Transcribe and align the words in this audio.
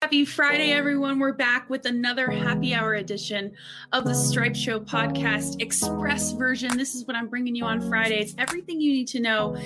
Happy 0.00 0.24
Friday, 0.24 0.70
everyone. 0.70 1.18
We're 1.18 1.32
back 1.32 1.68
with 1.68 1.84
another 1.84 2.30
happy 2.30 2.72
hour 2.72 2.94
edition 2.94 3.52
of 3.92 4.04
the 4.04 4.14
Stripe 4.14 4.54
Show 4.54 4.78
podcast 4.78 5.60
express 5.60 6.30
version. 6.30 6.78
This 6.78 6.94
is 6.94 7.04
what 7.04 7.16
I'm 7.16 7.26
bringing 7.26 7.56
you 7.56 7.64
on 7.64 7.80
Friday. 7.80 8.20
It's 8.20 8.32
everything 8.38 8.80
you 8.80 8.92
need 8.92 9.08
to 9.08 9.18
know 9.18 9.56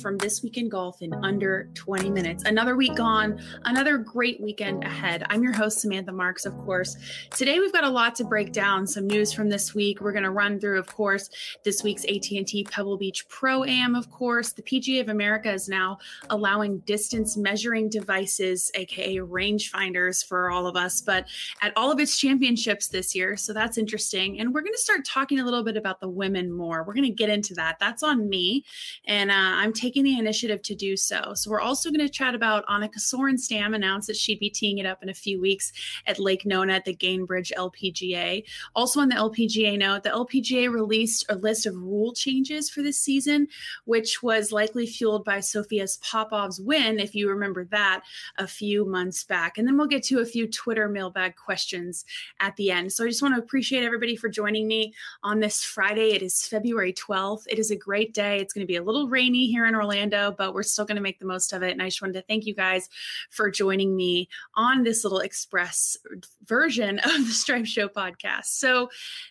from 0.00 0.16
this 0.16 0.42
week 0.42 0.56
in 0.56 0.70
golf 0.70 1.02
in 1.02 1.12
under 1.22 1.68
20 1.74 2.10
minutes. 2.10 2.44
Another 2.44 2.74
week 2.74 2.96
gone, 2.96 3.38
another 3.66 3.98
great 3.98 4.40
weekend 4.40 4.82
ahead. 4.82 5.24
I'm 5.28 5.42
your 5.42 5.52
host, 5.52 5.80
Samantha 5.80 6.10
Marks, 6.10 6.46
of 6.46 6.56
course. 6.56 6.96
Today, 7.30 7.58
we've 7.58 7.72
got 7.74 7.84
a 7.84 7.90
lot 7.90 8.14
to 8.14 8.24
break 8.24 8.54
down, 8.54 8.86
some 8.86 9.06
news 9.06 9.30
from 9.30 9.50
this 9.50 9.74
week. 9.74 10.00
We're 10.00 10.12
going 10.12 10.24
to 10.24 10.30
run 10.30 10.58
through, 10.58 10.78
of 10.78 10.86
course, 10.86 11.28
this 11.66 11.82
week's 11.82 12.06
AT&T 12.06 12.66
Pebble 12.70 12.96
Beach 12.96 13.28
Pro-Am, 13.28 13.94
of 13.94 14.10
course. 14.10 14.54
The 14.54 14.62
PGA 14.62 15.02
of 15.02 15.10
America 15.10 15.52
is 15.52 15.68
now 15.68 15.98
allowing 16.30 16.78
distance 16.78 17.36
measuring 17.36 17.90
devices, 17.90 18.70
aka 18.74 19.18
rangefinder 19.18 19.81
for 20.22 20.50
all 20.50 20.66
of 20.66 20.76
us, 20.76 21.00
but 21.00 21.26
at 21.60 21.72
all 21.76 21.90
of 21.90 21.98
its 21.98 22.18
championships 22.18 22.88
this 22.88 23.14
year. 23.14 23.36
So 23.36 23.52
that's 23.52 23.78
interesting. 23.78 24.38
And 24.40 24.54
we're 24.54 24.62
going 24.62 24.74
to 24.74 24.78
start 24.78 25.04
talking 25.04 25.40
a 25.40 25.44
little 25.44 25.64
bit 25.64 25.76
about 25.76 26.00
the 26.00 26.08
women 26.08 26.52
more. 26.52 26.84
We're 26.84 26.94
going 26.94 27.08
to 27.08 27.10
get 27.10 27.30
into 27.30 27.54
that. 27.54 27.78
That's 27.80 28.02
on 28.02 28.28
me. 28.28 28.64
And 29.06 29.30
uh, 29.30 29.34
I'm 29.34 29.72
taking 29.72 30.04
the 30.04 30.18
initiative 30.18 30.62
to 30.62 30.74
do 30.74 30.96
so. 30.96 31.32
So 31.34 31.50
we're 31.50 31.60
also 31.60 31.90
going 31.90 32.06
to 32.06 32.08
chat 32.08 32.34
about 32.34 32.66
Annika 32.66 32.98
Sorenstam 32.98 33.74
announced 33.74 34.06
that 34.08 34.16
she'd 34.16 34.38
be 34.38 34.50
teeing 34.50 34.78
it 34.78 34.86
up 34.86 35.02
in 35.02 35.08
a 35.08 35.14
few 35.14 35.40
weeks 35.40 35.72
at 36.06 36.18
Lake 36.18 36.46
Nona 36.46 36.74
at 36.74 36.84
the 36.84 36.94
Gainbridge 36.94 37.52
LPGA. 37.56 38.44
Also 38.74 39.00
on 39.00 39.08
the 39.08 39.16
LPGA 39.16 39.78
note, 39.78 40.02
the 40.02 40.10
LPGA 40.10 40.70
released 40.70 41.24
a 41.28 41.34
list 41.36 41.66
of 41.66 41.74
rule 41.74 42.12
changes 42.12 42.70
for 42.70 42.82
this 42.82 42.98
season, 42.98 43.48
which 43.84 44.22
was 44.22 44.52
likely 44.52 44.86
fueled 44.86 45.24
by 45.24 45.40
Sophia's 45.40 45.98
Popov's 45.98 46.60
win, 46.60 46.98
if 46.98 47.14
you 47.14 47.28
remember 47.28 47.64
that, 47.66 48.02
a 48.38 48.46
few 48.46 48.84
months 48.84 49.24
back. 49.24 49.58
And 49.58 49.66
then 49.66 49.71
we'll 49.76 49.86
get 49.86 50.02
to 50.04 50.20
a 50.20 50.24
few 50.24 50.46
Twitter 50.46 50.88
mailbag 50.88 51.36
questions 51.36 52.04
at 52.40 52.56
the 52.56 52.70
end. 52.70 52.92
So 52.92 53.04
I 53.04 53.08
just 53.08 53.22
want 53.22 53.34
to 53.34 53.40
appreciate 53.40 53.84
everybody 53.84 54.16
for 54.16 54.28
joining 54.28 54.66
me 54.66 54.94
on 55.22 55.40
this 55.40 55.62
Friday. 55.62 56.12
It 56.12 56.22
is 56.22 56.46
February 56.46 56.92
12th. 56.92 57.44
It 57.48 57.58
is 57.58 57.70
a 57.70 57.76
great 57.76 58.14
day. 58.14 58.38
It's 58.38 58.52
going 58.52 58.66
to 58.66 58.70
be 58.70 58.76
a 58.76 58.82
little 58.82 59.08
rainy 59.08 59.46
here 59.46 59.66
in 59.66 59.74
Orlando, 59.74 60.34
but 60.36 60.54
we're 60.54 60.62
still 60.62 60.84
going 60.84 60.96
to 60.96 61.02
make 61.02 61.18
the 61.18 61.26
most 61.26 61.52
of 61.52 61.62
it. 61.62 61.72
And 61.72 61.82
I 61.82 61.86
just 61.86 62.02
wanted 62.02 62.14
to 62.14 62.22
thank 62.22 62.46
you 62.46 62.54
guys 62.54 62.88
for 63.30 63.50
joining 63.50 63.96
me 63.96 64.28
on 64.54 64.82
this 64.82 65.04
little 65.04 65.20
express 65.20 65.96
version 66.44 66.98
of 67.00 67.26
the 67.26 67.32
Stripe 67.32 67.66
Show 67.66 67.88
podcast. 67.88 68.46
So 68.46 68.88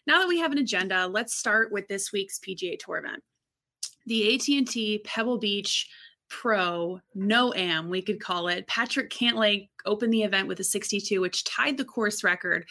now 0.07 0.19
that 0.19 0.27
we 0.27 0.39
have 0.39 0.51
an 0.51 0.57
agenda, 0.57 1.07
let's 1.07 1.35
start 1.35 1.71
with 1.71 1.87
this 1.87 2.11
week's 2.11 2.39
PGA 2.39 2.77
Tour 2.79 2.97
event. 2.97 3.23
The 4.05 4.35
AT&T 4.35 5.01
Pebble 5.05 5.37
Beach 5.37 5.87
Pro 6.29 6.99
No 7.13 7.53
Am, 7.53 7.89
we 7.89 8.01
could 8.01 8.19
call 8.19 8.47
it. 8.47 8.65
Patrick 8.65 9.11
Cantlay 9.11 9.69
opened 9.85 10.13
the 10.13 10.23
event 10.23 10.47
with 10.47 10.59
a 10.59 10.63
62, 10.63 11.21
which 11.21 11.43
tied 11.43 11.77
the 11.77 11.85
course 11.85 12.23
record. 12.23 12.67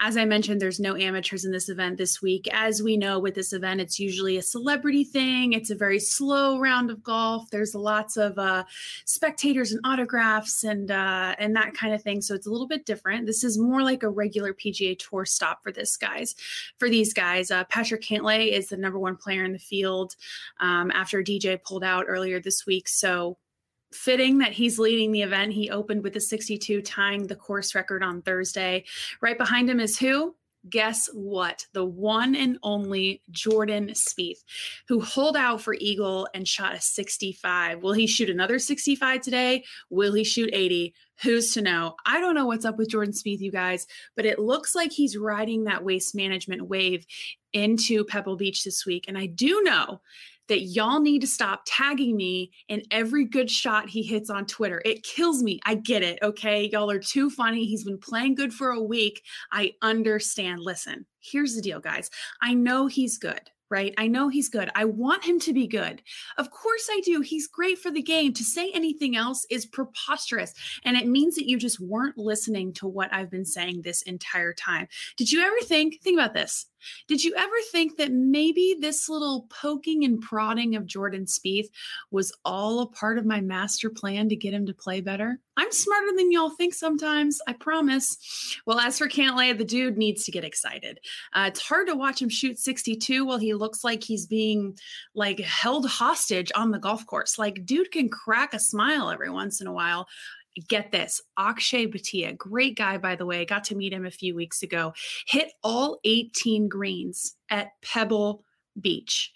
As 0.00 0.16
I 0.16 0.24
mentioned, 0.24 0.60
there's 0.60 0.80
no 0.80 0.96
amateurs 0.96 1.44
in 1.44 1.52
this 1.52 1.68
event 1.68 1.98
this 1.98 2.22
week. 2.22 2.48
As 2.52 2.82
we 2.82 2.96
know, 2.96 3.18
with 3.18 3.34
this 3.34 3.52
event, 3.52 3.80
it's 3.80 3.98
usually 3.98 4.36
a 4.36 4.42
celebrity 4.42 5.04
thing. 5.04 5.52
It's 5.52 5.70
a 5.70 5.74
very 5.74 5.98
slow 5.98 6.58
round 6.58 6.90
of 6.90 7.02
golf. 7.02 7.50
There's 7.50 7.74
lots 7.74 8.16
of 8.16 8.38
uh, 8.38 8.64
spectators 9.04 9.72
and 9.72 9.80
autographs 9.84 10.64
and 10.64 10.90
uh, 10.90 11.34
and 11.38 11.54
that 11.56 11.74
kind 11.74 11.94
of 11.94 12.02
thing. 12.02 12.20
So 12.20 12.34
it's 12.34 12.46
a 12.46 12.50
little 12.50 12.68
bit 12.68 12.86
different. 12.86 13.26
This 13.26 13.44
is 13.44 13.58
more 13.58 13.82
like 13.82 14.02
a 14.02 14.08
regular 14.08 14.54
PGA 14.54 14.98
Tour 14.98 15.24
stop 15.24 15.62
for 15.62 15.72
this 15.72 15.96
guys. 15.96 16.34
For 16.78 16.88
these 16.88 17.12
guys, 17.12 17.50
uh, 17.50 17.64
Patrick 17.64 18.02
Cantlay 18.02 18.52
is 18.52 18.68
the 18.68 18.76
number 18.76 18.98
one 18.98 19.16
player 19.16 19.44
in 19.44 19.52
the 19.52 19.58
field 19.58 20.16
um, 20.60 20.90
after 20.90 21.22
DJ 21.22 21.62
pulled 21.62 21.84
out 21.84 22.06
earlier 22.08 22.40
this 22.40 22.66
week. 22.66 22.88
So 22.88 23.38
fitting 23.92 24.38
that 24.38 24.52
he's 24.52 24.78
leading 24.78 25.12
the 25.12 25.22
event. 25.22 25.52
He 25.52 25.70
opened 25.70 26.02
with 26.02 26.16
a 26.16 26.20
62, 26.20 26.82
tying 26.82 27.26
the 27.26 27.36
course 27.36 27.74
record 27.74 28.02
on 28.02 28.22
Thursday. 28.22 28.84
Right 29.20 29.38
behind 29.38 29.70
him 29.70 29.80
is 29.80 29.98
who? 29.98 30.34
Guess 30.68 31.10
what? 31.12 31.66
The 31.72 31.84
one 31.84 32.36
and 32.36 32.56
only 32.62 33.20
Jordan 33.32 33.88
Spieth, 33.88 34.44
who 34.86 35.00
holed 35.00 35.36
out 35.36 35.60
for 35.60 35.74
Eagle 35.74 36.28
and 36.34 36.46
shot 36.46 36.74
a 36.74 36.80
65. 36.80 37.82
Will 37.82 37.94
he 37.94 38.06
shoot 38.06 38.30
another 38.30 38.60
65 38.60 39.22
today? 39.22 39.64
Will 39.90 40.12
he 40.12 40.22
shoot 40.22 40.50
80? 40.52 40.94
Who's 41.22 41.52
to 41.54 41.62
know? 41.62 41.96
I 42.06 42.20
don't 42.20 42.36
know 42.36 42.46
what's 42.46 42.64
up 42.64 42.78
with 42.78 42.90
Jordan 42.90 43.12
Spieth, 43.12 43.40
you 43.40 43.50
guys, 43.50 43.88
but 44.14 44.24
it 44.24 44.38
looks 44.38 44.76
like 44.76 44.92
he's 44.92 45.16
riding 45.16 45.64
that 45.64 45.82
waste 45.82 46.14
management 46.14 46.68
wave 46.68 47.06
into 47.52 48.04
Pebble 48.04 48.36
Beach 48.36 48.62
this 48.62 48.86
week. 48.86 49.06
And 49.08 49.18
I 49.18 49.26
do 49.26 49.62
know 49.62 50.00
that 50.48 50.62
y'all 50.62 51.00
need 51.00 51.20
to 51.20 51.26
stop 51.26 51.62
tagging 51.66 52.16
me 52.16 52.50
in 52.68 52.82
every 52.90 53.24
good 53.24 53.50
shot 53.50 53.88
he 53.88 54.02
hits 54.02 54.30
on 54.30 54.46
Twitter. 54.46 54.82
It 54.84 55.02
kills 55.02 55.42
me. 55.42 55.60
I 55.64 55.76
get 55.76 56.02
it. 56.02 56.18
Okay. 56.22 56.68
Y'all 56.72 56.90
are 56.90 56.98
too 56.98 57.30
funny. 57.30 57.64
He's 57.64 57.84
been 57.84 57.98
playing 57.98 58.34
good 58.34 58.52
for 58.52 58.70
a 58.70 58.82
week. 58.82 59.22
I 59.50 59.72
understand. 59.82 60.60
Listen, 60.60 61.06
here's 61.20 61.54
the 61.54 61.62
deal, 61.62 61.80
guys. 61.80 62.10
I 62.42 62.54
know 62.54 62.86
he's 62.86 63.18
good 63.18 63.50
right? 63.72 63.94
I 63.96 64.06
know 64.06 64.28
he's 64.28 64.50
good. 64.50 64.70
I 64.74 64.84
want 64.84 65.24
him 65.24 65.40
to 65.40 65.52
be 65.54 65.66
good. 65.66 66.02
Of 66.36 66.50
course 66.50 66.88
I 66.90 67.00
do. 67.06 67.22
He's 67.22 67.48
great 67.48 67.78
for 67.78 67.90
the 67.90 68.02
game. 68.02 68.34
To 68.34 68.44
say 68.44 68.70
anything 68.70 69.16
else 69.16 69.46
is 69.48 69.64
preposterous. 69.64 70.52
And 70.84 70.94
it 70.94 71.06
means 71.06 71.36
that 71.36 71.48
you 71.48 71.56
just 71.56 71.80
weren't 71.80 72.18
listening 72.18 72.74
to 72.74 72.86
what 72.86 73.12
I've 73.14 73.30
been 73.30 73.46
saying 73.46 73.80
this 73.80 74.02
entire 74.02 74.52
time. 74.52 74.88
Did 75.16 75.32
you 75.32 75.40
ever 75.40 75.56
think, 75.62 76.02
think 76.02 76.20
about 76.20 76.34
this. 76.34 76.66
Did 77.08 77.22
you 77.24 77.34
ever 77.36 77.54
think 77.70 77.96
that 77.96 78.12
maybe 78.12 78.76
this 78.80 79.08
little 79.08 79.46
poking 79.48 80.04
and 80.04 80.20
prodding 80.20 80.76
of 80.76 80.86
Jordan 80.86 81.26
Spieth 81.26 81.68
was 82.10 82.32
all 82.44 82.80
a 82.80 82.86
part 82.86 83.18
of 83.18 83.26
my 83.26 83.40
master 83.40 83.90
plan 83.90 84.28
to 84.28 84.36
get 84.36 84.54
him 84.54 84.66
to 84.66 84.74
play 84.74 85.00
better? 85.00 85.40
I'm 85.56 85.70
smarter 85.70 86.16
than 86.16 86.32
y'all 86.32 86.50
think 86.50 86.72
sometimes, 86.72 87.40
I 87.46 87.52
promise. 87.52 88.58
Well, 88.66 88.78
as 88.78 88.98
for 88.98 89.06
Cantlay, 89.06 89.56
the 89.56 89.64
dude 89.64 89.98
needs 89.98 90.24
to 90.24 90.30
get 90.30 90.44
excited. 90.44 90.98
Uh, 91.34 91.44
it's 91.48 91.60
hard 91.60 91.88
to 91.88 91.94
watch 91.94 92.22
him 92.22 92.30
shoot 92.30 92.58
62 92.58 93.26
while 93.26 93.38
he 93.38 93.52
looks 93.52 93.84
like 93.84 94.02
he's 94.02 94.26
being 94.26 94.78
like 95.14 95.40
held 95.40 95.86
hostage 95.86 96.50
on 96.54 96.70
the 96.70 96.78
golf 96.78 97.04
course. 97.06 97.38
Like, 97.38 97.66
dude 97.66 97.90
can 97.90 98.08
crack 98.08 98.54
a 98.54 98.58
smile 98.58 99.10
every 99.10 99.28
once 99.28 99.60
in 99.60 99.66
a 99.66 99.72
while 99.72 100.08
get 100.68 100.92
this 100.92 101.20
akshay 101.38 101.86
bhatia 101.86 102.36
great 102.36 102.76
guy 102.76 102.98
by 102.98 103.16
the 103.16 103.26
way 103.26 103.44
got 103.44 103.64
to 103.64 103.74
meet 103.74 103.92
him 103.92 104.06
a 104.06 104.10
few 104.10 104.34
weeks 104.34 104.62
ago 104.62 104.92
hit 105.26 105.52
all 105.62 105.98
18 106.04 106.68
greens 106.68 107.36
at 107.50 107.70
pebble 107.82 108.44
beach 108.80 109.32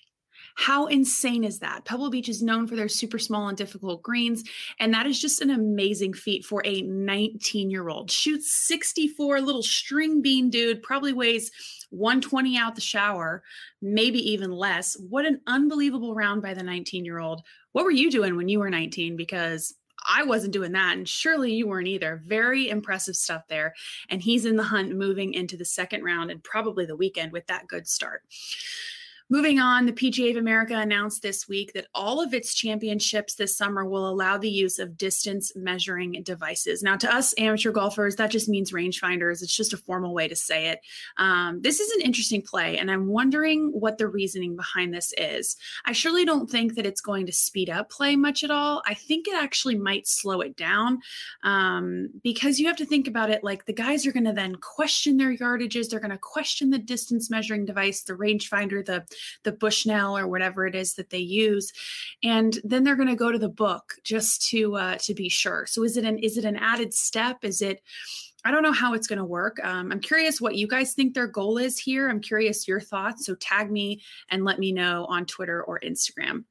how 0.56 0.86
insane 0.86 1.44
is 1.44 1.58
that? 1.58 1.84
Pebble 1.84 2.08
Beach 2.08 2.30
is 2.30 2.42
known 2.42 2.66
for 2.66 2.76
their 2.76 2.88
super 2.88 3.18
small 3.18 3.48
and 3.48 3.58
difficult 3.58 4.02
greens, 4.02 4.42
and 4.80 4.92
that 4.94 5.06
is 5.06 5.20
just 5.20 5.42
an 5.42 5.50
amazing 5.50 6.14
feat 6.14 6.46
for 6.46 6.62
a 6.64 6.80
19 6.80 7.70
year 7.70 7.90
old. 7.90 8.10
Shoots 8.10 8.54
64, 8.66 9.42
little 9.42 9.62
string 9.62 10.22
bean 10.22 10.48
dude, 10.48 10.82
probably 10.82 11.12
weighs 11.12 11.50
120 11.90 12.56
out 12.56 12.74
the 12.74 12.80
shower, 12.80 13.42
maybe 13.82 14.18
even 14.30 14.50
less. 14.50 14.96
What 14.98 15.26
an 15.26 15.42
unbelievable 15.46 16.14
round 16.14 16.40
by 16.40 16.54
the 16.54 16.62
19 16.62 17.04
year 17.04 17.18
old. 17.18 17.42
What 17.72 17.84
were 17.84 17.90
you 17.90 18.10
doing 18.10 18.34
when 18.34 18.48
you 18.48 18.58
were 18.58 18.70
19? 18.70 19.14
Because 19.14 19.74
I 20.06 20.22
wasn't 20.24 20.52
doing 20.52 20.72
that. 20.72 20.96
And 20.96 21.08
surely 21.08 21.52
you 21.52 21.66
weren't 21.66 21.88
either. 21.88 22.22
Very 22.24 22.68
impressive 22.68 23.16
stuff 23.16 23.42
there. 23.48 23.74
And 24.08 24.22
he's 24.22 24.44
in 24.44 24.56
the 24.56 24.62
hunt 24.62 24.94
moving 24.94 25.34
into 25.34 25.56
the 25.56 25.64
second 25.64 26.04
round 26.04 26.30
and 26.30 26.42
probably 26.42 26.86
the 26.86 26.96
weekend 26.96 27.32
with 27.32 27.46
that 27.46 27.66
good 27.66 27.86
start. 27.88 28.22
Moving 29.28 29.58
on, 29.58 29.86
the 29.86 29.92
PGA 29.92 30.30
of 30.30 30.36
America 30.36 30.78
announced 30.78 31.20
this 31.20 31.48
week 31.48 31.72
that 31.72 31.88
all 31.92 32.22
of 32.22 32.32
its 32.32 32.54
championships 32.54 33.34
this 33.34 33.56
summer 33.56 33.84
will 33.84 34.08
allow 34.08 34.38
the 34.38 34.48
use 34.48 34.78
of 34.78 34.96
distance 34.96 35.50
measuring 35.56 36.22
devices. 36.22 36.80
Now, 36.80 36.96
to 36.98 37.12
us 37.12 37.34
amateur 37.36 37.72
golfers, 37.72 38.14
that 38.16 38.30
just 38.30 38.48
means 38.48 38.70
rangefinders. 38.70 39.42
It's 39.42 39.56
just 39.56 39.72
a 39.72 39.78
formal 39.78 40.14
way 40.14 40.28
to 40.28 40.36
say 40.36 40.68
it. 40.68 40.78
Um, 41.16 41.60
this 41.60 41.80
is 41.80 41.90
an 41.90 42.02
interesting 42.02 42.40
play, 42.40 42.78
and 42.78 42.88
I'm 42.88 43.08
wondering 43.08 43.72
what 43.72 43.98
the 43.98 44.06
reasoning 44.06 44.54
behind 44.54 44.94
this 44.94 45.12
is. 45.18 45.56
I 45.84 45.90
surely 45.90 46.24
don't 46.24 46.48
think 46.48 46.76
that 46.76 46.86
it's 46.86 47.00
going 47.00 47.26
to 47.26 47.32
speed 47.32 47.68
up 47.68 47.90
play 47.90 48.14
much 48.14 48.44
at 48.44 48.52
all. 48.52 48.80
I 48.86 48.94
think 48.94 49.26
it 49.26 49.34
actually 49.34 49.74
might 49.74 50.06
slow 50.06 50.40
it 50.40 50.56
down 50.56 51.00
um, 51.42 52.10
because 52.22 52.60
you 52.60 52.68
have 52.68 52.76
to 52.76 52.86
think 52.86 53.08
about 53.08 53.30
it 53.30 53.42
like 53.42 53.64
the 53.64 53.72
guys 53.72 54.06
are 54.06 54.12
going 54.12 54.24
to 54.26 54.32
then 54.32 54.54
question 54.54 55.16
their 55.16 55.36
yardages, 55.36 55.88
they're 55.88 55.98
going 55.98 56.10
to 56.12 56.18
question 56.18 56.70
the 56.70 56.78
distance 56.78 57.28
measuring 57.28 57.64
device, 57.64 58.02
the 58.02 58.12
rangefinder, 58.12 58.84
the 58.84 59.04
the 59.42 59.52
Bushnell 59.52 60.16
or 60.16 60.26
whatever 60.26 60.66
it 60.66 60.74
is 60.74 60.94
that 60.94 61.10
they 61.10 61.18
use, 61.18 61.72
and 62.22 62.58
then 62.64 62.84
they're 62.84 62.96
going 62.96 63.08
to 63.08 63.16
go 63.16 63.32
to 63.32 63.38
the 63.38 63.48
book 63.48 63.94
just 64.04 64.48
to 64.50 64.76
uh, 64.76 64.96
to 64.98 65.14
be 65.14 65.28
sure. 65.28 65.66
So 65.66 65.82
is 65.84 65.96
it 65.96 66.04
an 66.04 66.18
is 66.18 66.36
it 66.36 66.44
an 66.44 66.56
added 66.56 66.92
step? 66.94 67.38
Is 67.42 67.62
it 67.62 67.82
I 68.44 68.52
don't 68.52 68.62
know 68.62 68.72
how 68.72 68.94
it's 68.94 69.08
going 69.08 69.18
to 69.18 69.24
work. 69.24 69.58
Um, 69.64 69.90
I'm 69.90 69.98
curious 69.98 70.40
what 70.40 70.54
you 70.54 70.68
guys 70.68 70.94
think 70.94 71.14
their 71.14 71.26
goal 71.26 71.58
is 71.58 71.78
here. 71.78 72.08
I'm 72.08 72.20
curious 72.20 72.68
your 72.68 72.80
thoughts. 72.80 73.26
So 73.26 73.34
tag 73.34 73.72
me 73.72 74.02
and 74.30 74.44
let 74.44 74.60
me 74.60 74.70
know 74.70 75.04
on 75.06 75.26
Twitter 75.26 75.64
or 75.64 75.80
Instagram. 75.80 76.44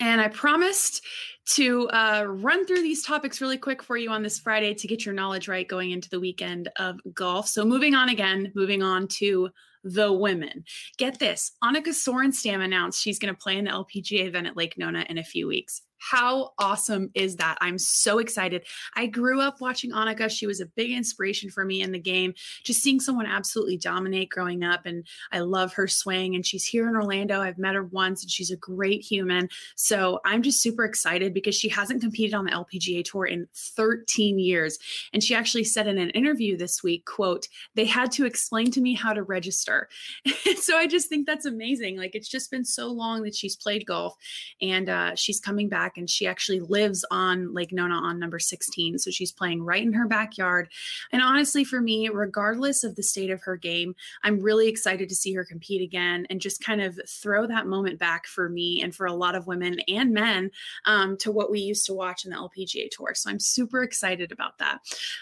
And 0.00 0.20
I 0.20 0.26
promised 0.26 1.04
to 1.50 1.88
uh, 1.90 2.24
run 2.26 2.66
through 2.66 2.82
these 2.82 3.04
topics 3.04 3.40
really 3.40 3.58
quick 3.58 3.80
for 3.80 3.96
you 3.96 4.10
on 4.10 4.24
this 4.24 4.40
Friday 4.40 4.74
to 4.74 4.88
get 4.88 5.04
your 5.04 5.14
knowledge 5.14 5.46
right 5.46 5.68
going 5.68 5.92
into 5.92 6.08
the 6.08 6.18
weekend 6.18 6.68
of 6.76 6.98
golf. 7.12 7.46
So, 7.46 7.64
moving 7.64 7.94
on 7.94 8.08
again, 8.08 8.50
moving 8.54 8.82
on 8.82 9.06
to 9.08 9.50
the 9.84 10.12
women. 10.12 10.64
Get 10.98 11.18
this 11.18 11.52
Annika 11.62 11.88
Sorenstam 11.88 12.64
announced 12.64 13.00
she's 13.00 13.18
going 13.18 13.32
to 13.32 13.40
play 13.40 13.56
in 13.58 13.66
the 13.66 13.70
LPGA 13.70 14.26
event 14.26 14.46
at 14.46 14.56
Lake 14.56 14.76
Nona 14.78 15.06
in 15.08 15.18
a 15.18 15.24
few 15.24 15.46
weeks. 15.46 15.82
How 16.10 16.52
awesome 16.58 17.10
is 17.14 17.36
that? 17.36 17.56
I'm 17.62 17.78
so 17.78 18.18
excited. 18.18 18.66
I 18.94 19.06
grew 19.06 19.40
up 19.40 19.62
watching 19.62 19.90
Annika. 19.90 20.30
She 20.30 20.46
was 20.46 20.60
a 20.60 20.66
big 20.66 20.90
inspiration 20.90 21.48
for 21.48 21.64
me 21.64 21.80
in 21.80 21.92
the 21.92 21.98
game. 21.98 22.34
Just 22.62 22.82
seeing 22.82 23.00
someone 23.00 23.24
absolutely 23.24 23.78
dominate 23.78 24.28
growing 24.28 24.62
up, 24.64 24.84
and 24.84 25.06
I 25.32 25.40
love 25.40 25.72
her 25.74 25.88
swing. 25.88 26.34
And 26.34 26.44
she's 26.44 26.66
here 26.66 26.88
in 26.88 26.94
Orlando. 26.94 27.40
I've 27.40 27.56
met 27.56 27.74
her 27.74 27.84
once, 27.84 28.22
and 28.22 28.30
she's 28.30 28.50
a 28.50 28.56
great 28.56 29.00
human. 29.00 29.48
So 29.76 30.20
I'm 30.26 30.42
just 30.42 30.60
super 30.60 30.84
excited 30.84 31.32
because 31.32 31.54
she 31.54 31.70
hasn't 31.70 32.02
competed 32.02 32.34
on 32.34 32.44
the 32.44 32.50
LPGA 32.50 33.02
tour 33.02 33.24
in 33.24 33.48
13 33.54 34.38
years. 34.38 34.78
And 35.14 35.24
she 35.24 35.34
actually 35.34 35.64
said 35.64 35.86
in 35.86 35.96
an 35.96 36.10
interview 36.10 36.58
this 36.58 36.82
week, 36.82 37.06
"quote 37.06 37.48
They 37.76 37.86
had 37.86 38.12
to 38.12 38.26
explain 38.26 38.70
to 38.72 38.82
me 38.82 38.92
how 38.94 39.14
to 39.14 39.22
register." 39.22 39.88
so 40.60 40.76
I 40.76 40.86
just 40.86 41.08
think 41.08 41.26
that's 41.26 41.46
amazing. 41.46 41.96
Like 41.96 42.14
it's 42.14 42.28
just 42.28 42.50
been 42.50 42.66
so 42.66 42.88
long 42.88 43.22
that 43.22 43.34
she's 43.34 43.56
played 43.56 43.86
golf, 43.86 44.14
and 44.60 44.90
uh, 44.90 45.14
she's 45.14 45.40
coming 45.40 45.70
back 45.94 45.98
and 45.98 46.08
she 46.08 46.26
actually 46.26 46.60
lives 46.60 47.04
on 47.10 47.52
Lake 47.52 47.72
Nona 47.72 47.94
on 47.94 48.18
number 48.18 48.38
16. 48.38 48.98
So 48.98 49.10
she's 49.10 49.32
playing 49.32 49.62
right 49.62 49.82
in 49.82 49.92
her 49.92 50.06
backyard. 50.06 50.68
And 51.12 51.22
honestly, 51.22 51.64
for 51.64 51.80
me, 51.80 52.08
regardless 52.08 52.84
of 52.84 52.96
the 52.96 53.02
state 53.02 53.30
of 53.30 53.42
her 53.42 53.56
game, 53.56 53.94
I'm 54.22 54.40
really 54.40 54.68
excited 54.68 55.08
to 55.08 55.14
see 55.14 55.32
her 55.34 55.44
compete 55.44 55.82
again 55.82 56.26
and 56.30 56.40
just 56.40 56.62
kind 56.62 56.80
of 56.80 56.98
throw 57.08 57.46
that 57.46 57.66
moment 57.66 57.98
back 57.98 58.26
for 58.26 58.48
me 58.48 58.82
and 58.82 58.94
for 58.94 59.06
a 59.06 59.14
lot 59.14 59.34
of 59.34 59.46
women 59.46 59.78
and 59.88 60.12
men 60.12 60.50
um, 60.86 61.16
to 61.18 61.30
what 61.30 61.50
we 61.50 61.60
used 61.60 61.86
to 61.86 61.94
watch 61.94 62.24
in 62.24 62.30
the 62.30 62.36
LPGA 62.36 62.88
Tour. 62.90 63.14
So 63.14 63.30
I'm 63.30 63.40
super 63.40 63.82
excited 63.82 64.32
about 64.32 64.58
that. 64.58 64.78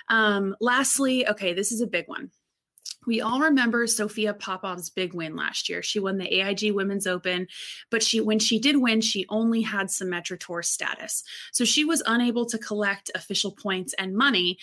Um, 0.09 0.57
lastly, 0.61 1.27
okay, 1.29 1.53
this 1.53 1.73
is 1.73 1.81
a 1.81 1.87
big 1.87 2.09
one 2.09 2.31
we 3.07 3.21
all 3.21 3.41
remember 3.41 3.87
Sophia 3.87 4.35
Popov's 4.35 4.91
big 4.91 5.15
win 5.15 5.37
last 5.37 5.69
year. 5.69 5.83
She 5.83 6.01
won 6.01 6.19
the 6.19 6.41
AIG 6.41 6.73
Women's 6.73 7.07
Open, 7.07 7.49
but 7.91 8.03
she 8.03 8.21
when 8.21 8.39
she 8.39 8.59
did 8.59 8.77
win, 8.77 9.01
she 9.01 9.27
only 9.29 9.63
had 9.63 9.89
Symetra 9.89 10.39
Tour 10.39 10.63
status. 10.63 11.25
So 11.53 11.65
she 11.65 11.85
was 11.85 12.03
unable 12.07 12.47
to 12.47 12.59
collect 12.59 13.11
official 13.15 13.53
points 13.53 13.95
and 13.99 14.17
money 14.17 14.59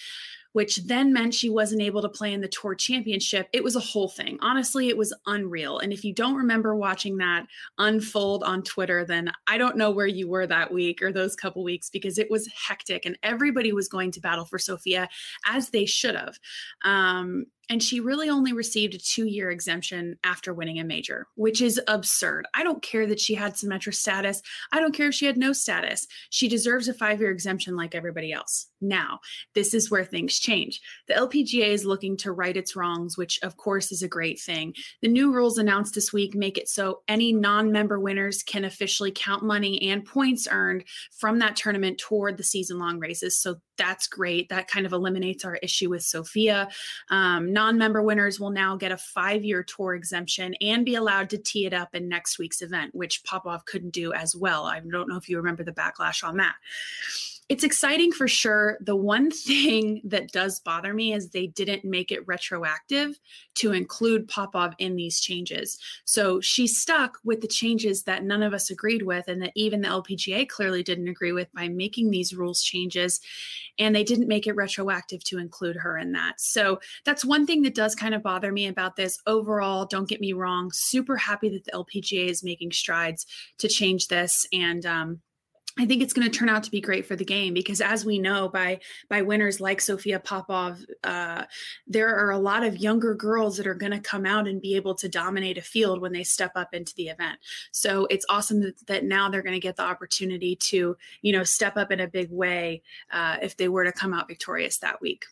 which 0.54 0.78
then 0.86 1.14
meant 1.14 1.34
she 1.34 1.50
wasn't 1.50 1.82
able 1.82 2.02
to 2.02 2.10
play 2.10 2.34
in 2.34 2.42
the 2.42 2.48
tour 2.48 2.76
championship. 2.76 3.48
It 3.54 3.64
was 3.64 3.76
a 3.76 3.82
whole 3.82 4.10
thing. 4.10 4.38
Honestly, 4.42 4.90
it 4.90 4.98
was 4.98 5.14
unreal. 5.26 5.80
And 5.80 5.94
if 5.94 6.04
you 6.04 6.14
don't 6.14 6.36
remember 6.36 6.76
watching 6.76 7.18
that 7.18 7.46
unfold 7.78 8.44
on 8.44 8.64
Twitter, 8.64 9.06
then 9.06 9.32
I 9.48 9.58
don't 9.58 9.78
know 9.78 9.92
where 9.92 10.08
you 10.08 10.28
were 10.28 10.48
that 10.48 10.74
week 10.74 11.02
or 11.02 11.12
those 11.12 11.36
couple 11.36 11.64
weeks 11.64 11.90
because 11.90 12.18
it 12.18 12.32
was 12.32 12.48
hectic 12.48 13.06
and 13.06 13.18
everybody 13.24 13.74
was 13.74 13.88
going 13.88 14.12
to 14.12 14.22
battle 14.22 14.46
for 14.46 14.60
Sophia 14.60 15.08
as 15.46 15.70
they 15.70 15.86
should 15.86 16.16
have. 16.16 16.40
Um, 16.84 17.46
and 17.70 17.84
she 17.84 18.00
really 18.00 18.30
only 18.30 18.52
received 18.52 18.96
a 18.96 18.98
two 18.98 19.26
year 19.26 19.52
exemption 19.52 20.18
after 20.24 20.54
winning 20.54 20.80
a 20.80 20.84
major, 20.84 21.28
which 21.36 21.62
is 21.62 21.80
absurd. 21.88 22.48
I 22.56 22.64
don't 22.64 22.82
care 22.82 23.06
that 23.06 23.20
she 23.20 23.36
had 23.36 23.54
Symetra 23.54 23.94
status. 23.94 24.42
I 24.72 24.80
don't 24.80 24.96
care 24.96 25.10
if 25.10 25.14
she 25.14 25.28
had 25.28 25.38
no 25.38 25.54
status. 25.54 26.08
She 26.32 26.48
deserves 26.48 26.88
a 26.88 26.94
five 26.96 27.22
year 27.22 27.30
exemption 27.30 27.76
like 27.76 27.94
everybody 27.94 28.34
else. 28.34 28.69
Now, 28.82 29.20
this 29.56 29.74
is 29.74 29.92
where 29.92 30.06
things 30.06 30.40
change. 30.40 30.82
The 31.08 31.16
LPGA 31.16 31.68
is 31.68 31.86
looking 31.86 32.16
to 32.18 32.32
right 32.32 32.56
its 32.56 32.76
wrongs, 32.76 33.18
which 33.18 33.40
of 33.44 33.58
course 33.58 33.92
is 33.92 34.02
a 34.02 34.08
great 34.08 34.40
thing. 34.40 34.74
The 35.02 35.08
new 35.08 35.32
rules 35.32 35.58
announced 35.58 35.96
this 35.96 36.14
week 36.14 36.36
make 36.36 36.58
it 36.58 36.70
so 36.70 37.02
any 37.08 37.34
non 37.34 37.72
member 37.72 38.00
winners 38.00 38.44
can 38.44 38.66
officially 38.66 39.12
count 39.12 39.44
money 39.44 39.90
and 39.90 40.06
points 40.06 40.48
earned 40.50 40.86
from 41.12 41.40
that 41.40 41.56
tournament 41.56 41.98
toward 41.98 42.38
the 42.38 42.44
season 42.44 42.80
long 42.80 43.00
races. 43.00 43.40
So 43.40 43.58
that's 43.78 44.08
great. 44.08 44.50
That 44.50 44.68
kind 44.68 44.86
of 44.86 44.94
eliminates 44.94 45.46
our 45.46 45.56
issue 45.56 45.90
with 45.90 46.04
Sophia. 46.04 46.68
Um, 47.10 47.52
non 47.52 47.78
member 47.78 48.02
winners 48.02 48.40
will 48.40 48.50
now 48.50 48.76
get 48.76 48.92
a 48.92 48.98
five 48.98 49.44
year 49.44 49.64
tour 49.64 49.96
exemption 49.96 50.54
and 50.62 50.86
be 50.86 50.96
allowed 50.96 51.30
to 51.32 51.38
tee 51.38 51.66
it 51.66 51.74
up 51.74 51.96
in 51.96 52.08
next 52.08 52.40
week's 52.40 52.62
event, 52.62 52.94
which 52.94 53.24
Popov 53.24 53.66
couldn't 53.66 53.92
do 53.92 54.14
as 54.14 54.36
well. 54.36 54.66
I 54.66 54.80
don't 54.80 55.10
know 55.10 55.18
if 55.18 55.30
you 55.30 55.38
remember 55.38 55.64
the 55.64 55.72
backlash 55.72 56.24
on 56.24 56.38
that 56.38 56.56
it's 57.50 57.64
exciting 57.64 58.12
for 58.12 58.28
sure. 58.28 58.78
The 58.80 58.96
one 58.96 59.32
thing 59.50 60.02
that 60.06 60.32
does 60.32 60.60
bother 60.60 60.94
me 60.94 61.14
is 61.14 61.30
they 61.30 61.48
didn't 61.48 61.84
make 61.84 62.12
it 62.12 62.26
retroactive 62.28 63.20
to 63.56 63.74
include 63.74 64.28
Popov 64.28 64.76
in 64.78 64.96
these 64.96 65.20
changes. 65.20 65.80
So 66.06 66.40
she's 66.40 66.80
stuck 66.80 67.18
with 67.26 67.42
the 67.42 67.48
changes 67.48 68.04
that 68.04 68.24
none 68.24 68.44
of 68.44 68.54
us 68.54 68.70
agreed 68.70 69.02
with 69.02 69.28
and 69.28 69.42
that 69.42 69.52
even 69.56 69.82
the 69.82 69.88
LPGA 69.88 70.48
clearly 70.48 70.84
didn't 70.84 71.08
agree 71.08 71.32
with 71.32 71.52
by 71.52 71.68
making 71.68 72.12
these 72.12 72.36
rules 72.36 72.62
changes. 72.62 73.20
And 73.80 73.96
they 73.96 74.04
didn't 74.04 74.28
make 74.28 74.46
it 74.46 74.56
retroactive 74.56 75.24
to 75.26 75.40
include 75.40 75.78
her 75.78 75.98
in 75.98 76.12
that. 76.12 76.40
So 76.40 76.80
that's 77.04 77.26
one 77.26 77.48
thing 77.48 77.64
that 77.64 77.76
does 77.76 77.96
kind 77.96 78.14
of 78.14 78.22
bother 78.22 78.52
me 78.52 78.68
about 78.68 78.96
this. 78.96 79.18
Overall, 79.26 79.86
don't 79.86 80.08
get 80.08 80.22
me 80.22 80.34
wrong, 80.34 80.70
super 80.72 81.18
happy 81.18 81.50
that 81.50 81.66
the 81.66 81.72
LPGA 81.72 82.30
is 82.30 82.44
making 82.44 82.74
strides 82.74 83.26
to 83.58 83.68
change 83.68 84.08
this. 84.08 84.46
And, 84.54 84.86
um, 84.86 85.22
I 85.80 85.86
think 85.86 86.04
it's 86.04 86.12
going 86.12 86.30
to 86.30 86.38
turn 86.38 86.50
out 86.50 86.64
to 86.64 86.72
be 86.72 86.82
great 86.82 87.06
for 87.06 87.16
the 87.16 87.24
game 87.24 87.54
because, 87.54 87.80
as 87.80 88.04
we 88.04 88.20
know, 88.20 88.50
by 88.50 88.82
by 89.10 89.22
winners 89.22 89.62
like 89.62 89.80
Sophia 89.80 90.20
Popov, 90.20 90.86
uh, 91.06 91.46
there 91.88 92.14
are 92.14 92.32
a 92.32 92.38
lot 92.38 92.64
of 92.64 92.78
younger 92.78 93.16
girls 93.16 93.56
that 93.56 93.66
are 93.66 93.74
going 93.74 93.94
to 93.94 94.00
come 94.02 94.26
out 94.26 94.46
and 94.46 94.62
be 94.62 94.76
able 94.76 94.94
to 94.96 95.08
dominate 95.08 95.58
a 95.58 95.62
field 95.62 96.02
when 96.02 96.12
they 96.12 96.24
step 96.24 96.52
up 96.56 96.74
into 96.74 96.94
the 96.96 97.08
event. 97.08 97.40
So 97.72 98.08
it's 98.10 98.26
awesome 98.28 98.60
that, 98.62 98.88
that 98.88 99.06
now 99.06 99.30
they're 99.30 99.42
going 99.42 99.54
to 99.54 99.60
get 99.60 99.78
the 99.78 99.84
opportunity 99.84 100.58
to, 100.58 100.98
you 101.22 101.32
know, 101.32 101.44
step 101.46 101.78
up 101.78 101.94
in 101.94 102.02
a 102.02 102.08
big 102.08 102.30
way 102.30 102.82
uh, 103.12 103.38
if 103.42 103.56
they 103.56 103.70
were 103.70 103.86
to 103.86 103.94
come 103.94 104.14
out 104.14 104.28
victorious 104.28 104.80
that 104.80 105.00
week. 105.00 105.28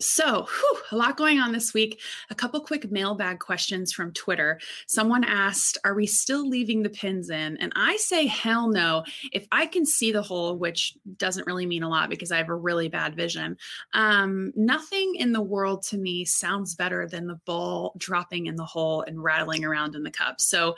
So, 0.00 0.46
whew, 0.46 0.78
a 0.92 0.96
lot 0.96 1.16
going 1.16 1.40
on 1.40 1.50
this 1.50 1.74
week. 1.74 2.00
A 2.30 2.34
couple 2.34 2.60
quick 2.60 2.90
mailbag 2.90 3.40
questions 3.40 3.92
from 3.92 4.12
Twitter. 4.12 4.60
Someone 4.86 5.24
asked, 5.24 5.76
Are 5.84 5.94
we 5.94 6.06
still 6.06 6.48
leaving 6.48 6.82
the 6.82 6.90
pins 6.90 7.30
in? 7.30 7.56
And 7.56 7.72
I 7.74 7.96
say, 7.96 8.26
Hell 8.26 8.68
no. 8.68 9.02
If 9.32 9.48
I 9.50 9.66
can 9.66 9.84
see 9.84 10.12
the 10.12 10.22
hole, 10.22 10.56
which 10.56 10.94
doesn't 11.16 11.46
really 11.48 11.66
mean 11.66 11.82
a 11.82 11.88
lot 11.88 12.10
because 12.10 12.30
I 12.30 12.36
have 12.36 12.48
a 12.48 12.54
really 12.54 12.88
bad 12.88 13.16
vision, 13.16 13.56
um, 13.92 14.52
nothing 14.54 15.16
in 15.16 15.32
the 15.32 15.42
world 15.42 15.82
to 15.84 15.98
me 15.98 16.24
sounds 16.24 16.76
better 16.76 17.08
than 17.08 17.26
the 17.26 17.40
ball 17.44 17.94
dropping 17.98 18.46
in 18.46 18.54
the 18.54 18.64
hole 18.64 19.02
and 19.02 19.22
rattling 19.22 19.64
around 19.64 19.96
in 19.96 20.04
the 20.04 20.12
cup. 20.12 20.40
So, 20.40 20.76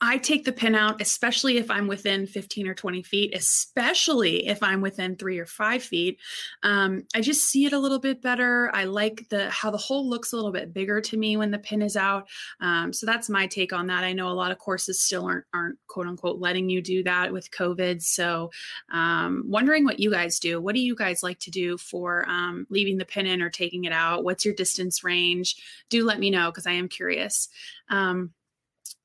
I 0.00 0.18
take 0.18 0.44
the 0.44 0.52
pin 0.52 0.74
out, 0.74 1.00
especially 1.00 1.56
if 1.56 1.70
I'm 1.70 1.86
within 1.86 2.26
15 2.26 2.68
or 2.68 2.74
20 2.74 3.02
feet, 3.02 3.34
especially 3.34 4.46
if 4.46 4.62
I'm 4.62 4.82
within 4.82 5.16
three 5.16 5.38
or 5.38 5.46
five 5.46 5.82
feet. 5.82 6.18
Um, 6.62 7.04
I 7.14 7.22
just 7.22 7.44
see 7.44 7.64
it 7.64 7.72
a 7.72 7.78
little 7.78 7.98
bit 7.98 8.20
better. 8.20 8.70
I 8.74 8.84
like 8.84 9.26
the 9.30 9.48
how 9.48 9.70
the 9.70 9.78
hole 9.78 10.06
looks 10.06 10.32
a 10.32 10.36
little 10.36 10.52
bit 10.52 10.74
bigger 10.74 11.00
to 11.00 11.16
me 11.16 11.38
when 11.38 11.50
the 11.50 11.58
pin 11.58 11.80
is 11.80 11.96
out. 11.96 12.28
Um, 12.60 12.92
so 12.92 13.06
that's 13.06 13.30
my 13.30 13.46
take 13.46 13.72
on 13.72 13.86
that. 13.86 14.04
I 14.04 14.12
know 14.12 14.28
a 14.28 14.34
lot 14.36 14.50
of 14.50 14.58
courses 14.58 15.00
still 15.00 15.24
aren't 15.24 15.46
aren't 15.54 15.78
quote 15.86 16.06
unquote 16.06 16.40
letting 16.40 16.68
you 16.68 16.82
do 16.82 17.02
that 17.04 17.32
with 17.32 17.50
COVID. 17.50 18.02
So 18.02 18.50
um, 18.92 19.44
wondering 19.46 19.84
what 19.84 19.98
you 19.98 20.10
guys 20.10 20.38
do. 20.38 20.60
What 20.60 20.74
do 20.74 20.80
you 20.82 20.94
guys 20.94 21.22
like 21.22 21.38
to 21.40 21.50
do 21.50 21.78
for 21.78 22.28
um, 22.28 22.66
leaving 22.68 22.98
the 22.98 23.06
pin 23.06 23.24
in 23.24 23.40
or 23.40 23.48
taking 23.48 23.84
it 23.84 23.92
out? 23.92 24.24
What's 24.24 24.44
your 24.44 24.54
distance 24.54 25.02
range? 25.02 25.56
Do 25.88 26.04
let 26.04 26.18
me 26.18 26.28
know 26.28 26.50
because 26.50 26.66
I 26.66 26.72
am 26.72 26.88
curious. 26.88 27.48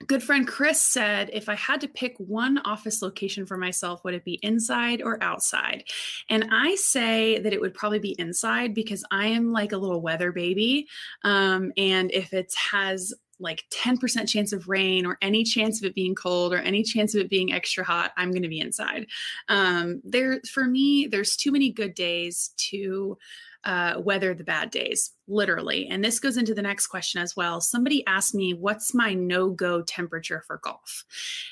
Good 0.07 0.23
friend 0.23 0.47
Chris 0.47 0.81
said, 0.81 1.29
if 1.33 1.49
I 1.49 1.55
had 1.55 1.81
to 1.81 1.87
pick 1.87 2.15
one 2.17 2.57
office 2.59 3.01
location 3.01 3.45
for 3.45 3.57
myself, 3.57 4.03
would 4.03 4.13
it 4.13 4.25
be 4.25 4.39
inside 4.41 5.01
or 5.01 5.21
outside? 5.21 5.83
And 6.29 6.47
I 6.51 6.75
say 6.75 7.39
that 7.39 7.53
it 7.53 7.61
would 7.61 7.73
probably 7.73 7.99
be 7.99 8.15
inside 8.19 8.73
because 8.73 9.03
I 9.11 9.27
am 9.27 9.51
like 9.51 9.71
a 9.71 9.77
little 9.77 10.01
weather 10.01 10.31
baby. 10.31 10.87
Um, 11.23 11.71
and 11.77 12.11
if 12.11 12.33
it 12.33 12.53
has 12.71 13.13
like 13.39 13.63
10% 13.71 14.29
chance 14.29 14.53
of 14.53 14.69
rain 14.69 15.05
or 15.05 15.17
any 15.21 15.43
chance 15.43 15.81
of 15.81 15.85
it 15.85 15.95
being 15.95 16.15
cold 16.15 16.53
or 16.53 16.57
any 16.57 16.83
chance 16.83 17.15
of 17.15 17.21
it 17.21 17.29
being 17.29 17.51
extra 17.51 17.83
hot, 17.83 18.11
I'm 18.15 18.31
going 18.31 18.43
to 18.43 18.49
be 18.49 18.59
inside. 18.59 19.07
Um, 19.49 20.01
there, 20.03 20.41
for 20.49 20.65
me, 20.65 21.07
there's 21.09 21.35
too 21.35 21.51
many 21.51 21.71
good 21.71 21.95
days 21.95 22.51
to 22.69 23.17
uh, 23.63 23.95
weather 23.99 24.33
the 24.33 24.43
bad 24.43 24.71
days, 24.71 25.11
literally. 25.27 25.87
And 25.87 26.03
this 26.03 26.19
goes 26.19 26.37
into 26.37 26.53
the 26.53 26.61
next 26.63 26.87
question 26.87 27.21
as 27.21 27.35
well. 27.35 27.61
Somebody 27.61 28.05
asked 28.07 28.33
me, 28.33 28.53
"What's 28.53 28.93
my 28.93 29.13
no-go 29.13 29.83
temperature 29.83 30.43
for 30.47 30.59
golf?" 30.63 31.05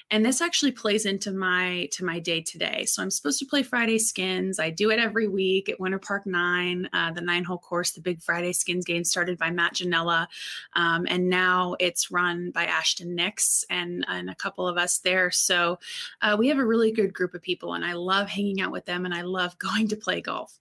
And 0.10 0.26
this 0.26 0.42
actually 0.42 0.72
plays 0.72 1.06
into 1.06 1.32
my 1.32 1.88
to 1.92 2.04
my 2.04 2.20
day 2.20 2.42
today. 2.42 2.86
So 2.86 3.04
I'm 3.04 3.12
supposed 3.12 3.40
to 3.40 3.46
play 3.46 3.62
Friday 3.62 4.00
skins. 4.00 4.60
I 4.60 4.72
do 4.72 4.90
it 4.90 5.00
every 5.00 5.28
week 5.28 5.70
at 5.70 5.80
Winter 5.80 6.00
Park 6.00 6.26
Nine, 6.26 6.90
uh, 6.94 7.12
the 7.12 7.22
nine-hole 7.22 7.60
course. 7.60 7.92
The 7.92 8.02
big 8.02 8.22
Friday 8.22 8.54
skins 8.54 8.86
game 8.86 9.04
started 9.04 9.38
by 9.38 9.52
Matt 9.52 9.76
Janella, 9.76 10.28
um, 10.74 11.06
and 11.10 11.30
now 11.30 11.76
it's 11.80 12.12
run 12.12 12.52
by 12.52 12.66
Ashton 12.66 13.14
Nix 13.16 13.64
and 13.70 14.04
and 14.08 14.30
a 14.30 14.36
couple 14.36 14.68
of 14.68 14.78
us 14.78 15.00
there. 15.00 15.30
So 15.30 15.78
uh, 16.22 16.36
we 16.40 16.48
have 16.48 16.58
a 16.58 16.66
really 16.66 16.92
good 16.92 17.14
group 17.14 17.36
of 17.36 17.42
people, 17.44 17.76
and 17.76 17.86
I 17.86 17.94
love 17.94 18.30
hanging 18.30 18.62
out 18.62 18.72
with 18.72 18.86
them, 18.86 19.06
and 19.06 19.14
I 19.14 19.22
love 19.22 19.58
going 19.60 19.88
to 19.90 19.96
play 19.96 20.22
golf. 20.22 20.60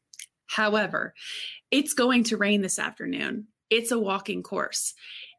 However, 0.49 1.14
it's 1.71 1.95
going 1.95 2.25
to 2.25 2.37
rain 2.37 2.62
this 2.62 2.78
afternoon. 2.78 3.47
It's 3.71 3.93
a 3.93 3.99
walking 3.99 4.43
course. 4.43 4.95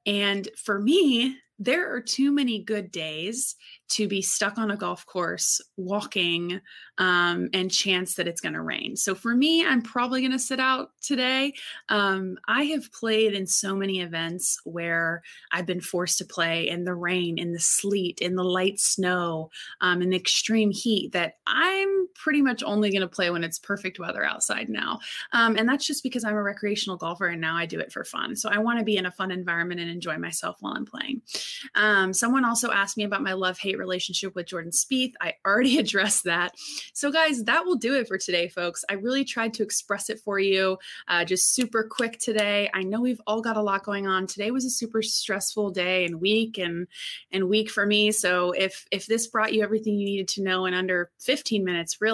And 0.05 0.47
for 0.55 0.79
me, 0.79 1.37
there 1.61 1.93
are 1.93 1.99
too 1.99 2.31
many 2.31 2.63
good 2.63 2.89
days 2.89 3.55
to 3.89 4.07
be 4.07 4.21
stuck 4.21 4.57
on 4.57 4.71
a 4.71 4.77
golf 4.77 5.05
course 5.05 5.59
walking 5.75 6.61
um, 6.97 7.49
and 7.53 7.69
chance 7.69 8.15
that 8.15 8.29
it's 8.29 8.39
going 8.39 8.53
to 8.53 8.61
rain. 8.61 8.95
So 8.95 9.13
for 9.13 9.35
me, 9.35 9.65
I'm 9.65 9.81
probably 9.81 10.21
going 10.21 10.31
to 10.31 10.39
sit 10.39 10.61
out 10.61 10.91
today. 11.01 11.53
Um, 11.89 12.37
I 12.47 12.63
have 12.65 12.91
played 12.93 13.33
in 13.33 13.45
so 13.45 13.75
many 13.75 13.99
events 13.99 14.57
where 14.63 15.21
I've 15.51 15.65
been 15.65 15.81
forced 15.81 16.17
to 16.19 16.25
play 16.25 16.69
in 16.69 16.85
the 16.85 16.95
rain, 16.95 17.37
in 17.37 17.51
the 17.51 17.59
sleet, 17.59 18.19
in 18.19 18.35
the 18.35 18.43
light 18.43 18.79
snow, 18.79 19.49
um, 19.81 20.01
in 20.01 20.11
the 20.11 20.17
extreme 20.17 20.71
heat 20.71 21.11
that 21.11 21.33
I'm 21.45 21.98
pretty 22.19 22.41
much 22.41 22.61
only 22.63 22.91
going 22.91 23.01
to 23.01 23.07
play 23.07 23.29
when 23.29 23.43
it's 23.43 23.57
perfect 23.57 23.99
weather 23.99 24.25
outside 24.25 24.69
now. 24.69 24.99
Um, 25.31 25.55
and 25.55 25.67
that's 25.67 25.87
just 25.87 26.03
because 26.03 26.23
I'm 26.23 26.35
a 26.35 26.43
recreational 26.43 26.97
golfer 26.97 27.27
and 27.27 27.39
now 27.39 27.55
I 27.55 27.65
do 27.65 27.79
it 27.79 27.91
for 27.91 28.03
fun. 28.03 28.35
So 28.35 28.49
I 28.49 28.57
want 28.57 28.79
to 28.79 28.85
be 28.85 28.97
in 28.97 29.05
a 29.05 29.11
fun 29.11 29.31
environment 29.31 29.79
and 29.79 29.89
enjoy 29.89 30.17
myself 30.17 30.57
while 30.59 30.73
I'm 30.73 30.85
playing. 30.85 31.21
Um, 31.75 32.13
someone 32.13 32.43
also 32.43 32.71
asked 32.71 32.97
me 32.97 33.05
about 33.05 33.23
my 33.23 33.33
love 33.33 33.57
hate 33.57 33.77
relationship 33.77 34.35
with 34.35 34.47
Jordan 34.47 34.71
Spieth. 34.71 35.13
I 35.21 35.33
already 35.45 35.77
addressed 35.79 36.25
that. 36.25 36.55
So, 36.93 37.11
guys, 37.11 37.43
that 37.45 37.65
will 37.65 37.75
do 37.75 37.95
it 37.95 38.07
for 38.07 38.17
today, 38.17 38.49
folks. 38.49 38.83
I 38.89 38.93
really 38.93 39.23
tried 39.23 39.53
to 39.55 39.63
express 39.63 40.09
it 40.09 40.19
for 40.19 40.39
you 40.39 40.77
uh, 41.07 41.23
just 41.25 41.53
super 41.53 41.83
quick 41.83 42.19
today. 42.19 42.69
I 42.73 42.83
know 42.83 43.01
we've 43.01 43.21
all 43.25 43.41
got 43.41 43.57
a 43.57 43.61
lot 43.61 43.83
going 43.83 44.07
on. 44.07 44.27
Today 44.27 44.51
was 44.51 44.65
a 44.65 44.69
super 44.69 45.01
stressful 45.01 45.71
day 45.71 46.05
and 46.05 46.19
week 46.19 46.57
and 46.57 46.87
and 47.31 47.47
week 47.47 47.69
for 47.69 47.85
me. 47.85 48.11
So 48.11 48.51
if 48.51 48.85
if 48.91 49.05
this 49.05 49.27
brought 49.27 49.53
you 49.53 49.63
everything 49.63 49.95
you 49.95 50.05
needed 50.05 50.27
to 50.29 50.43
know 50.43 50.65
in 50.65 50.73
under 50.73 51.11
15 51.19 51.63
minutes, 51.63 52.01
really, 52.01 52.08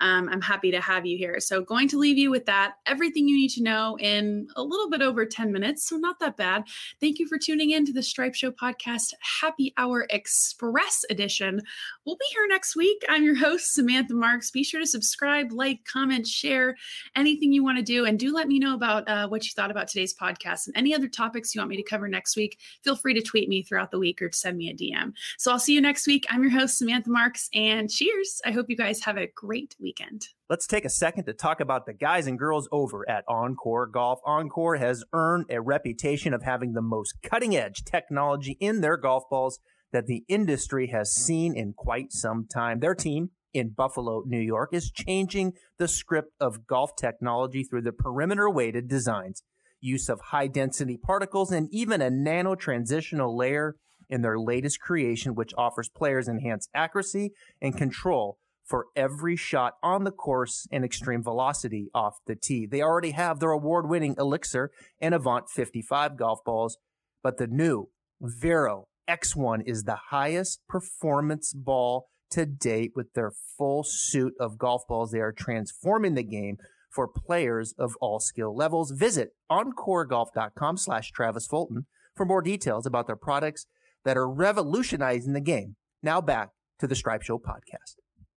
um, 0.00 0.28
I'm 0.28 0.40
happy 0.40 0.70
to 0.70 0.80
have 0.80 1.06
you 1.06 1.16
here. 1.16 1.40
So 1.40 1.62
going 1.62 1.88
to 1.88 1.98
leave 1.98 2.18
you 2.18 2.30
with 2.30 2.46
that, 2.46 2.74
everything 2.86 3.28
you 3.28 3.36
need 3.36 3.50
to 3.50 3.62
know 3.62 3.96
in 4.00 4.48
a 4.56 4.62
little 4.62 4.90
bit 4.90 5.02
over 5.02 5.24
10 5.26 5.52
minutes. 5.52 5.88
So 5.88 5.96
not 5.96 6.18
that 6.20 6.36
bad. 6.36 6.64
Thank 7.00 7.18
you 7.18 7.26
for 7.26 7.38
tuning 7.38 7.70
in 7.70 7.84
to 7.86 7.92
the 7.92 8.02
Stripe 8.02 8.34
Show 8.34 8.50
podcast 8.50 9.14
Happy 9.40 9.72
Hour 9.76 10.06
Express 10.10 11.04
edition. 11.10 11.60
We'll 12.04 12.16
be 12.16 12.26
here 12.32 12.46
next 12.48 12.76
week. 12.76 13.02
I'm 13.08 13.24
your 13.24 13.36
host, 13.36 13.74
Samantha 13.74 14.14
Marks. 14.14 14.50
Be 14.50 14.64
sure 14.64 14.80
to 14.80 14.86
subscribe, 14.86 15.52
like, 15.52 15.84
comment, 15.84 16.26
share 16.26 16.76
anything 17.16 17.52
you 17.52 17.64
want 17.64 17.78
to 17.78 17.84
do. 17.84 18.04
And 18.04 18.18
do 18.18 18.34
let 18.34 18.48
me 18.48 18.58
know 18.58 18.74
about 18.74 19.08
uh, 19.08 19.28
what 19.28 19.44
you 19.44 19.52
thought 19.54 19.70
about 19.70 19.88
today's 19.88 20.14
podcast 20.14 20.66
and 20.66 20.76
any 20.76 20.94
other 20.94 21.08
topics 21.08 21.54
you 21.54 21.60
want 21.60 21.70
me 21.70 21.76
to 21.76 21.82
cover 21.82 22.08
next 22.08 22.36
week. 22.36 22.58
Feel 22.82 22.96
free 22.96 23.14
to 23.14 23.22
tweet 23.22 23.48
me 23.48 23.62
throughout 23.62 23.90
the 23.90 23.98
week 23.98 24.20
or 24.22 24.30
send 24.32 24.56
me 24.56 24.70
a 24.70 24.74
DM. 24.74 25.12
So 25.38 25.50
I'll 25.50 25.58
see 25.58 25.74
you 25.74 25.80
next 25.80 26.06
week. 26.06 26.26
I'm 26.30 26.42
your 26.42 26.52
host, 26.52 26.78
Samantha 26.78 27.10
Marks, 27.10 27.48
and 27.54 27.90
cheers. 27.90 28.40
I 28.44 28.50
hope 28.50 28.68
you 28.68 28.76
guys 28.76 29.02
have 29.04 29.16
a 29.24 29.32
great 29.34 29.74
weekend. 29.80 30.28
Let's 30.48 30.66
take 30.66 30.84
a 30.84 30.90
second 30.90 31.24
to 31.24 31.32
talk 31.32 31.58
about 31.58 31.86
the 31.86 31.94
guys 31.94 32.26
and 32.26 32.38
girls 32.38 32.68
over 32.70 33.08
at 33.08 33.26
OnCore 33.26 33.90
Golf. 33.90 34.20
OnCore 34.24 34.78
has 34.78 35.02
earned 35.12 35.46
a 35.50 35.60
reputation 35.60 36.34
of 36.34 36.42
having 36.42 36.74
the 36.74 36.82
most 36.82 37.14
cutting 37.22 37.56
edge 37.56 37.84
technology 37.84 38.56
in 38.60 38.82
their 38.82 38.96
golf 38.96 39.24
balls 39.30 39.58
that 39.92 40.06
the 40.06 40.24
industry 40.28 40.88
has 40.88 41.14
seen 41.14 41.56
in 41.56 41.72
quite 41.72 42.12
some 42.12 42.46
time. 42.46 42.80
Their 42.80 42.94
team 42.94 43.30
in 43.54 43.70
Buffalo, 43.70 44.24
New 44.26 44.40
York, 44.40 44.70
is 44.72 44.90
changing 44.90 45.54
the 45.78 45.88
script 45.88 46.32
of 46.38 46.66
golf 46.66 46.94
technology 46.94 47.64
through 47.64 47.82
the 47.82 47.92
perimeter 47.92 48.50
weighted 48.50 48.88
designs, 48.88 49.42
use 49.80 50.08
of 50.08 50.20
high 50.20 50.48
density 50.48 50.98
particles, 50.98 51.50
and 51.50 51.68
even 51.72 52.02
a 52.02 52.10
nano 52.10 52.54
transitional 52.54 53.34
layer 53.34 53.76
in 54.10 54.20
their 54.20 54.38
latest 54.38 54.80
creation, 54.80 55.34
which 55.34 55.54
offers 55.56 55.88
players 55.88 56.28
enhanced 56.28 56.68
accuracy 56.74 57.32
and 57.62 57.78
control 57.78 58.38
for 58.64 58.86
every 58.96 59.36
shot 59.36 59.74
on 59.82 60.04
the 60.04 60.10
course 60.10 60.66
and 60.72 60.84
extreme 60.84 61.22
velocity 61.22 61.90
off 61.94 62.18
the 62.26 62.34
tee. 62.34 62.66
They 62.66 62.80
already 62.80 63.10
have 63.10 63.38
their 63.38 63.50
award 63.50 63.88
winning 63.88 64.14
Elixir 64.18 64.70
and 65.00 65.14
Avant 65.14 65.48
55 65.50 66.16
golf 66.16 66.40
balls, 66.44 66.78
but 67.22 67.36
the 67.36 67.46
new 67.46 67.90
Vero 68.20 68.88
X1 69.08 69.62
is 69.66 69.84
the 69.84 69.98
highest 70.10 70.60
performance 70.68 71.52
ball 71.52 72.06
to 72.30 72.46
date 72.46 72.92
with 72.96 73.12
their 73.12 73.32
full 73.56 73.84
suit 73.84 74.34
of 74.40 74.58
golf 74.58 74.82
balls. 74.88 75.10
They 75.10 75.20
are 75.20 75.32
transforming 75.32 76.14
the 76.14 76.22
game 76.22 76.56
for 76.90 77.06
players 77.06 77.74
of 77.78 77.96
all 78.00 78.20
skill 78.20 78.56
levels. 78.56 78.92
Visit 78.92 79.30
oncoregolf.com 79.50 80.76
slash 80.76 81.10
Travis 81.10 81.46
Fulton 81.46 81.86
for 82.14 82.24
more 82.24 82.42
details 82.42 82.86
about 82.86 83.06
their 83.06 83.16
products 83.16 83.66
that 84.04 84.16
are 84.16 84.28
revolutionizing 84.28 85.32
the 85.32 85.40
game. 85.40 85.76
Now 86.02 86.20
back 86.20 86.50
to 86.78 86.86
the 86.86 86.94
Stripe 86.94 87.22
Show 87.22 87.38
podcast. 87.38 88.03